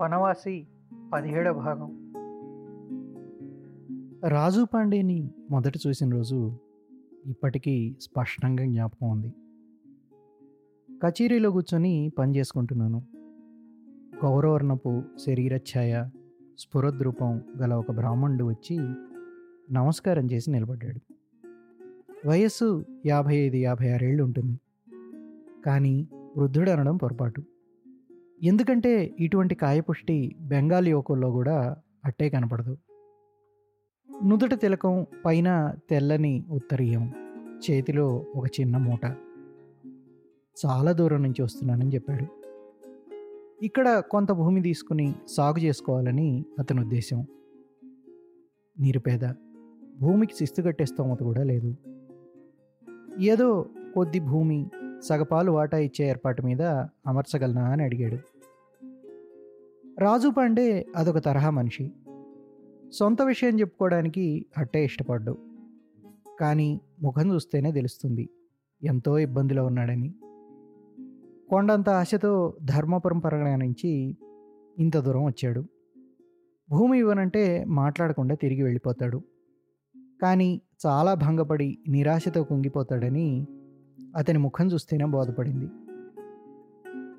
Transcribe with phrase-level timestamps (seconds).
[0.00, 0.66] వనవాసి
[1.12, 2.10] పదిహేడవ భాగం.
[4.28, 6.58] రాజు పాండేని మొదట చూసిన రోజు
[7.26, 9.34] ఇప్పటికీ స్పష్టంగా జ్ఞాపకం ఉంది.
[11.02, 13.02] కచేరీలో కూర్చొని పని చేసుకుంటున్నాను.
[14.24, 16.08] గౌరవర్ణపు శరీరఛాయ
[16.58, 18.78] స్ఫురద్రూపం గల ఒక బ్రాహ్మణుడు వచ్చి
[19.72, 21.14] నమస్కారం చేసి నిలబడ్డాడు.
[22.28, 24.60] వయస్సు యాభై ఐదు యాభై ఆరేళ్ళు ఉంటుంది.
[25.66, 27.42] కానీ వృద్ధుడు అనడం పొరపాటు.
[28.42, 32.76] ఎందుకంటే ఇటువంటి కాయపుష్టి బెంగాలీ యువకుల్లో కూడా అట్టే కనపడదు.
[34.24, 37.12] నుదుట తిలకం పైన తెల్లని ఉత్తరీయం
[37.70, 39.04] చేతిలో ఒక చిన్న మూట.
[40.66, 42.26] చాలా దూరం నుంచి వస్తున్నానని చెప్పాడు.
[43.64, 47.26] ఇక్కడ కొంత భూమి తీసుకుని సాగు చేసుకోవాలని అతని ఉద్దేశం.
[48.80, 49.32] నిరుపేద
[50.00, 51.76] భూమికి శిస్తు కట్టే స్తోమత కూడా లేదు.
[53.20, 54.70] ఏదో కొద్ది భూమి
[55.04, 56.62] సగపాలు వాటా ఇచ్చే ఏర్పాటు మీద
[57.06, 58.18] అమర్చగలనా అని అడిగాడు.
[60.00, 61.92] రాజు పాండే అదొక తరహా మనిషి.
[62.92, 65.38] సొంత విషయం చెప్పుకోవడానికి అట్టే ఇష్టపడ్డు.
[66.40, 68.28] కానీ ముఖం చూస్తేనే తెలుస్తుంది
[68.82, 70.14] ఎంతో ఇబ్బందిలో ఉన్నాడని.
[71.50, 73.72] కొండంత ఆశతో ధర్మపురం పరగణ
[74.78, 75.64] ఇంత దూరం వచ్చాడు.
[76.70, 79.22] భూమి ఇవ్వనంటే మాట్లాడకుండా తిరిగి వెళ్ళిపోతాడు.
[80.22, 83.46] కానీ చాలా భంగపడి నిరాశతో కుంగిపోతాడని
[84.16, 85.68] అతని ముఖం చూస్తేనే బోధపడింది.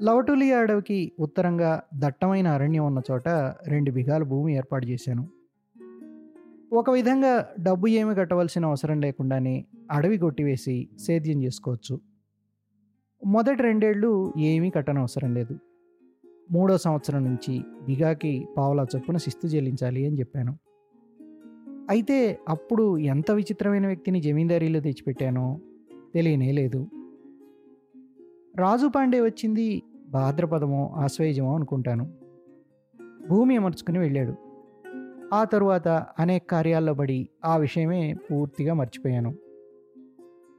[0.03, 3.27] లవటులి అడవికి ఉత్తరంగా దట్టమైన అరణ్యం ఉన్న చోట
[3.67, 5.29] రెండు బిఘాల భూమి ఏర్పాటు చేశాను.
[6.73, 11.99] ఒక విధంగా డబ్బు ఏమి కట్టవలసిన అవసరం లేకుండానే అడవి కొట్టివేసి సేద్యం చేసుకోవచ్చు.
[13.25, 15.59] మొదటి రెండేళ్ళు ఏమీ కట్టనవసరం లేదు.
[16.51, 20.59] మూడో సంవత్సరం నుంచి బిగాకి పావులా చొప్పున శిస్తు చెల్లించాలి అని చెప్పాను.
[21.89, 25.59] అయితే అప్పుడు ఎంత విచిత్రమైన వ్యక్తిని జమీందారీలో తెచ్చిపెట్టానో
[26.13, 26.87] తెలియనే లేదు.
[28.55, 32.13] రాజు పాండే వచ్చింది భాద్రపదమో ఆశ్వయుజమో అనుకుంటాను.
[33.29, 34.33] భూమి అమర్చుకుని వెళ్ళాడు.
[35.33, 35.87] ఆ తరువాత
[36.19, 39.35] అనేక కార్యాల్లో పడి ఆ విషయమే పూర్తిగా మర్చిపోయాను.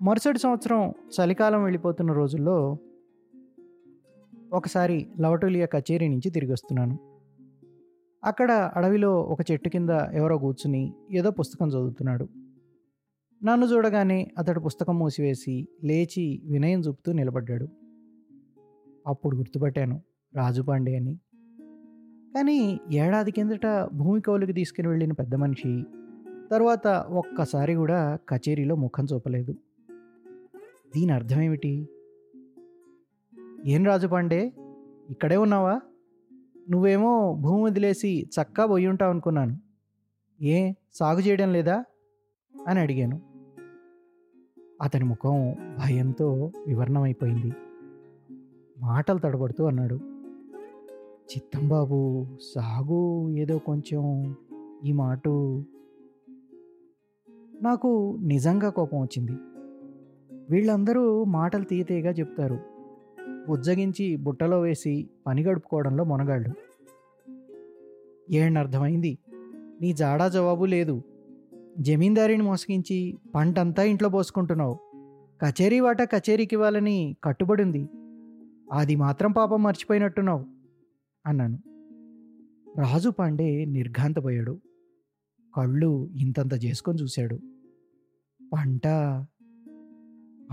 [0.02, 2.78] మరుసటి సంవత్సరం చలికాలం వెళ్ళిపోతున్న రోజుల్లో
[4.52, 6.98] ఒకసారి లవటోలియా కచేరీ నుంచి తిరిగి వస్తున్నాను.
[8.24, 12.28] అక్కడ అడవిలో ఒక చెట్టు కింద ఎవరో కూర్చుని ఏదో పుస్తకం చదువుతున్నాడు.
[13.44, 17.68] నన్ను చూడగానే అతడు పుస్తకం మూసివేసి లేచి వినయం చూపుతూ నిలబడ్డాడు.
[19.06, 20.02] అప్పుడు గుర్తుపట్టాను
[20.34, 21.18] రాజు పాండే అని.
[22.34, 25.84] కానీ ఏడాది కిందట భూమి కౌలుకి తీసుకుని వెళ్ళిన పెద్ద మనిషి
[26.50, 29.52] తర్వాత ఒక్కసారి కూడా కచేరీలో ముఖం చూపలేదు.
[30.94, 31.88] దీని అర్థమేమిటి?
[33.66, 34.52] ఏం రాజు పాండే?
[35.10, 35.80] ఇక్కడే ఉన్నావా?
[36.70, 39.60] నువ్వేమో భూమి వదిలేసి చక్కా పోయి ఉంటావు అనుకున్నాను.
[40.42, 41.84] ఏ సాగు చేయడం లేదా?
[42.68, 43.20] అని అడిగాను.
[44.82, 47.52] అతని ముఖం భయంతో వివరణమైపోయింది.
[48.82, 49.94] మాటలు తడబడుతూ అన్నాడు.
[51.22, 54.34] చిత్తం బాబు సాగు ఏదో కొంచెం
[54.84, 55.28] ఈ మాట
[57.62, 59.32] నాకు నిజంగా కోపం వచ్చింది.
[60.50, 62.58] వీళ్ళందరూ మాటలు తీయతీయగా చెప్తారు.
[63.48, 66.50] బుజ్జగించి బుట్టలో వేసి పని గడుపుకోవడంలో మొనగాళ్ళు.
[68.30, 69.18] ఏణర్థమైంది
[69.80, 71.02] నీ జాడా జవాబు లేదు.
[71.78, 74.78] జమీందారిని మోసగించి పంటంతా ఇంట్లో పోసుకుంటున్నావు.
[75.42, 77.88] కచేరీ వాటా కచేరీకి ఇవ్వాలని కట్టుబడి ఉంది.
[78.72, 80.46] అది మాత్రం పాపం మర్చిపోయినట్టున్నావు
[81.26, 81.58] అన్నాను.
[82.78, 84.60] రాజు పాండే నిర్ఘాంతపోయాడు.
[85.56, 87.38] కళ్ళు ఇంతంత చేసుకొని చూశాడు.
[88.52, 88.86] పంట?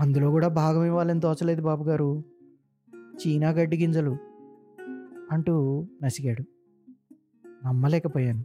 [0.00, 2.24] అందులో కూడా భాగం ఇవ్వాలని తోచలేదు బాబుగారు.
[2.94, 4.16] చీనా గడ్డి గింజలు
[5.32, 6.42] అంటూ నసిగాడు.
[7.66, 8.44] నమ్మలేకపోయాను.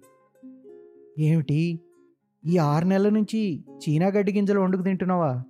[1.19, 1.79] ఏమిటి?
[2.45, 5.43] ఈ ఆరు నెలల నుంచి చీనా గడ్డి గింజలు వండుకు తింటున్నావా?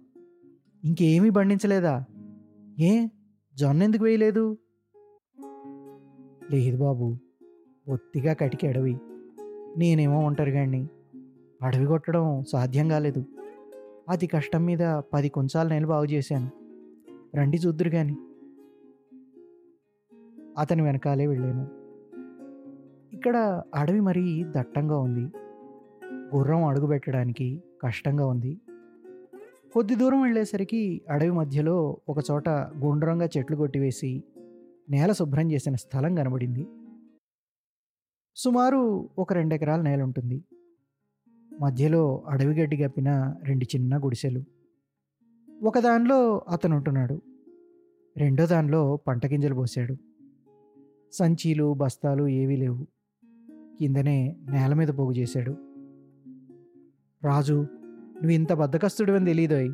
[0.84, 2.06] ఇంకేమీ పండించలేదా?
[2.80, 3.08] ఏ?
[3.58, 4.58] జొన్న ఎందుకు వేయలేదు?
[6.52, 7.18] లేదు బాబు
[7.88, 8.98] ఒత్తిగా కటికి అడవి.
[9.78, 10.90] నేనేమో ఒంటరిగాడిని.
[11.62, 13.26] అడవి కొట్టడం సాధ్యం కాలేదు.
[14.10, 16.52] అతి కష్టం మీద పది కొంచాల నెల బాగు చేశాను.
[17.36, 18.18] రండి చూద్దురు కానీ
[20.58, 21.68] అతని వెనకాలే వెళ్ళాను.
[23.16, 25.32] ఇక్కడ అడవి మరీ దట్టంగా ఉంది.
[26.36, 28.58] గుర్రం అడుగు పెట్టడానికి కష్టంగా ఉంది.
[29.76, 34.24] కొద్ది దూరం వెళ్ళేసరికి అడవి మధ్యలో ఒక చోట గుండ్రంగా చెట్లు కొట్టివేసి
[34.90, 36.68] నేల శుభ్రం చేసిన స్థలం కనబడింది.
[38.36, 40.44] సుమారు ఒక రెండెకరాల నేల ఉంటుంది.
[41.62, 44.44] మధ్యలో అడవి గడ్డి కప్పిన రెండు చిన్న గుడిసెలు.
[45.64, 47.22] ఒక దానిలో అతను ఉంటున్నాడు.
[48.18, 49.96] రెండో దానిలో పంట గింజలు పోసాడు.
[51.14, 52.88] సంచీలు బస్తాలు ఏవీ లేవు.
[53.80, 55.52] కిందనే నేల మీద పోగు చేశాడు.
[57.24, 57.68] రాజు
[58.16, 59.74] నువ్వు ఇంత బద్దకస్తుడు అని తెలియదోయ్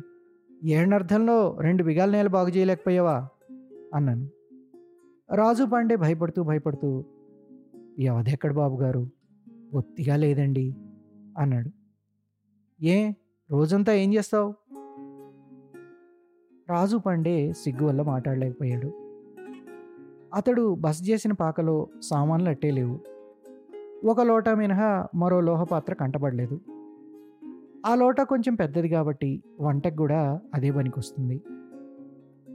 [0.64, 3.28] ఏడనర్థంలో రెండు బిగాల నేల బాగు చేయలేకపోయావా?
[3.94, 4.28] అన్నాను.
[5.34, 7.04] రాజు పాండే భయపడుతూ భయపడుతూ
[7.98, 9.10] ఎవదెక్కడ బాబు గారు?
[9.74, 10.76] ఒత్తిగా లేదండి.
[11.38, 11.70] అన్నాడు.
[12.84, 13.12] ఏ?
[13.50, 14.54] రోజంతా ఏం చేస్తావు?
[16.70, 18.92] రాజు పాండే సిగ్గు వల్ల మాట్లాడలేకపోయాడు.
[20.34, 22.98] అతడు బస్ చేసిన పాకలో సామాన్లు అట్టే లేవు.
[24.04, 26.60] ఒక లోట మినహా మరో లోహపాత్ర కంటపడలేదు.
[27.86, 31.42] ఆ లోట కొంచెం పెద్దది కాబట్టి వంటకు కూడా అదే పనికొస్తుంది.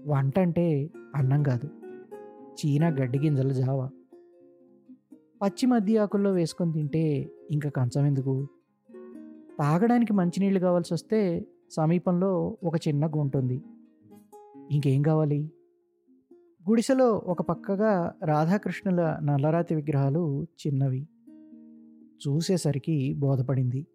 [0.06, 1.70] వంట అంటే అన్నం కాదు.
[2.44, 3.90] చీనా గడ్డి గింజల జావ.
[5.42, 8.48] పచ్చి మధ్య ఆకుల్లో వేసుకొని తింటే ఇంకా కంచం ఎందుకు?
[9.60, 13.64] తాగడానికి మంచినీళ్ళు కావాల్సి వస్తే సమీపంలో ఒక చిన్న గుంటుంది.
[14.72, 15.52] ఇంకేం కావాలి?
[16.70, 21.08] గుడిసెలో ఒక పక్కగా రాధాకృష్ణుల నల్లరాతి విగ్రహాలు చిన్నవి.
[22.28, 23.88] చూసేసరికి బోధపడింది.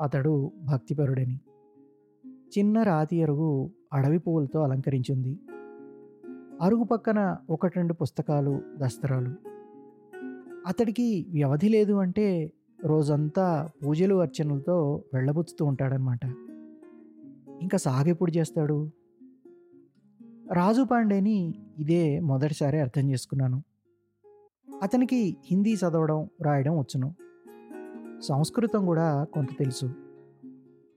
[0.00, 1.40] అతడు భక్తిపరుడని.
[2.58, 5.38] చిన్న రాతి అరుగు అడవి పువ్వులతో అలంకరించింది.
[6.62, 9.34] అరుగు పక్కన ఒకటి రెండు పుస్తకాలు దస్తరాలు.
[10.66, 12.52] అతడికి వ్యవధి లేదు అంటే
[12.84, 16.24] రోజంతా పూజలు అర్చనలతో వెళ్ళబుచ్చుతూ ఉంటాడనమాట.
[17.62, 18.90] ఇంకా సాగెప్పుడు చేస్తాడు?
[20.52, 23.62] రాజు పాండేని ఇదే మొదటిసారి అర్థం చేసుకున్నాను.
[24.82, 27.14] అతనికి హిందీ చదవడం రాయడం వచ్చును.
[28.22, 29.90] సంస్కృతం కూడా కొంత తెలుసు.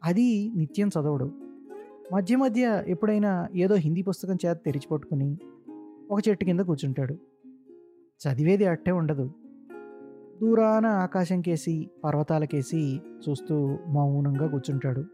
[0.03, 1.31] అది నిత్యం చదవడు.
[2.13, 5.38] మధ్య మధ్య ఎప్పుడైనా ఏదో హిందీ పుస్తకం చేత తెరిచిపట్టుకుని
[6.12, 7.13] ఒక చెట్టు కింద కూర్చుంటాడు.
[7.97, 9.31] చదివేది అట్టే ఉండదు.
[10.41, 15.06] దూరాన ఆకాశం కేసి పర్వతాలకేసి చూస్తూ మౌనంగా కూర్చుంటాడు.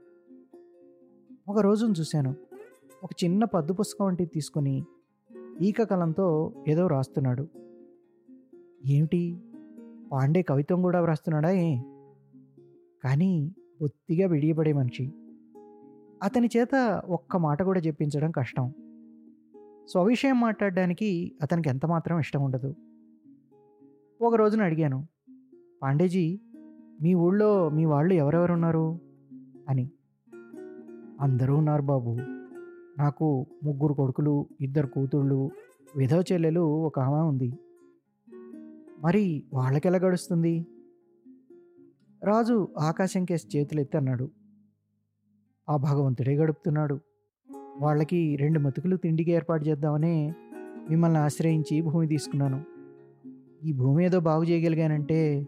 [1.49, 2.35] ఒక రోజును చూశాను.
[3.03, 4.83] ఒక చిన్న పద్దు పుస్తకం వంటిది తీసుకుని
[5.61, 7.47] ఈక కలంతో ఏదో రాస్తున్నాడు.
[8.85, 9.37] ఏమిటి?
[10.11, 11.77] పాండే కవిత్వం కూడా వ్రాస్తున్నాడా ఏ?
[13.03, 15.11] కానీ బొత్తిగా విడియబడే మనిషి.
[16.23, 18.73] అతని చేత ఒక్క మాట కూడా చెప్పించడం కష్టం.
[19.89, 22.75] స్వవిషయం మాట్లాడడానికి అతనికి ఎంత మాత్రం ఇష్టం ఉండదు.
[24.21, 25.07] ఒక రోజున అడిగాను
[25.83, 26.39] పాండేజీ
[27.01, 28.99] మీ ఊళ్ళో మీ వాళ్ళు ఎవరెవరు ఉన్నారు?
[29.69, 29.91] అని.
[31.21, 32.17] అందరూ ఉన్నారు బాబు.
[32.97, 35.49] నాకు ముగ్గురు కొడుకులు ఇద్దరు కూతుళ్ళు
[35.97, 37.53] విధవ చెల్లెలు ఒక ఆమె ఉంది.
[38.99, 40.65] మరి వాళ్ళకెలా గడుస్తుంది?
[42.23, 44.31] రాజు ఆకాశం కేసి చేతులు అన్నాడు.
[45.69, 46.99] ఆ భగవంతుడే గడుపుతున్నాడు.
[47.79, 50.33] వాళ్ళకి రెండు మతుకులు తిండికి ఏర్పాటు చేద్దామనే
[50.89, 52.63] మిమ్మల్ని ఆశ్రయించి భూమి తీసుకున్నాను.
[53.63, 55.47] ఈ భూమి ఏదో బాగు చేయగలిగానంటే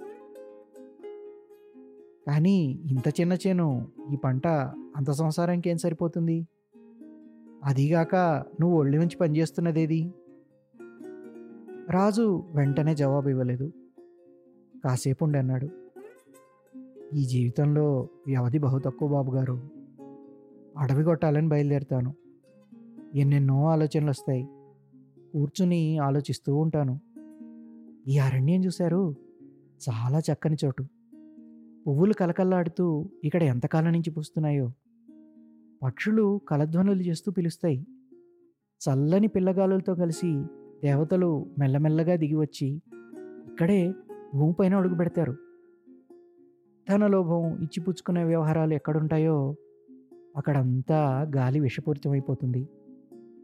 [2.28, 4.48] కానీ ఇంత చిన్న చేను ఈ పంట
[4.96, 6.48] అంత సంసారానికి ఏం సరిపోతుంది?
[7.64, 8.16] అదీగాక
[8.62, 10.14] నువ్వు ఒళ్ళి నుంచి పనిచేస్తున్నదేది?
[11.90, 13.72] రాజు వెంటనే జవాబు ఇవ్వలేదు
[14.84, 15.89] కాసేపు ఉండి అన్నాడు.
[17.14, 19.70] ఈ జీవితంలో వ్యవధి బహు తక్కువ బాబు గారు.
[20.78, 22.14] అడవి కొట్టాలని బయలుదేరుతాను.
[23.16, 24.48] ఎన్నెన్నో ఆలోచనలు వస్తాయి.
[25.34, 27.00] కూర్చుని ఆలోచిస్తూ ఉంటాను.
[28.08, 29.16] ఈ అరణ్యం చూశారు?
[29.90, 30.84] చాలా చక్కని చోటు.
[31.88, 34.72] పువ్వులు కలకల్లాడుతూ ఇక్కడ ఎంతకాలం నుంచి పూస్తున్నాయో.
[35.84, 37.88] పక్షులు కలధ్వనులు చేస్తూ పిలుస్తాయి.
[38.90, 40.44] చల్లని పిల్లగాలులతో కలిసి
[40.84, 42.82] దేవతలు మెల్లమెల్లగా దిగివచ్చి
[43.52, 43.94] ఇక్కడే
[44.36, 45.49] భూమిపైన అడుగు పెడతారు.
[46.90, 49.56] ధనలోభం ఇచ్చిపుచ్చుకునే వ్యవహారాలు ఎక్కడుంటాయో
[50.38, 52.70] అక్కడంతా గాలి విషపూరితమైపోతుంది.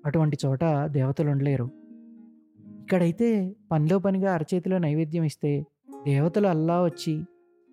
[0.06, 1.70] అటువంటి చోట దేవతలు ఉండలేరు.
[2.82, 5.66] ఇక్కడైతే పనిలో పనిగా అరచేతిలో నైవేద్యం ఇస్తే
[6.06, 7.24] దేవతలు అల్లా వచ్చి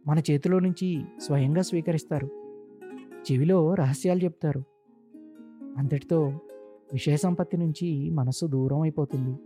[0.06, 2.28] మన చేతిలో నుంచి స్వయంగా స్వీకరిస్తారు.
[3.32, 4.64] చెవిలో రహస్యాలు చెప్తారు.
[5.78, 6.26] అంతటితో
[6.92, 9.38] విషయ సంపత్తి నుంచి మనసు దూరం అయిపోతుంది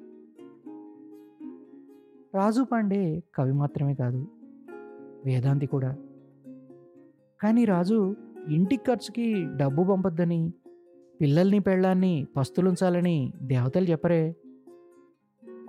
[2.34, 4.26] రాజు పాండే కవి మాత్రమే కాదు
[5.24, 5.96] వేదాంతి కూడా.
[7.42, 8.16] కానీ రాజు
[8.50, 10.52] ఇంటి ఖర్చుకి డబ్బు పంపొద్దని
[11.20, 14.36] పిల్లల్ని పెళ్ళాన్ని పస్తులుంచాలని దేవతలు చెప్పరే.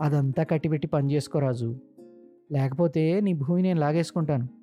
[0.01, 1.75] అదంతా కట్టిపెట్టి పనిచేసుకో రాజు.
[2.51, 4.57] లేకపోతే నీ భూమి నేను లాగేసుకుంటాను.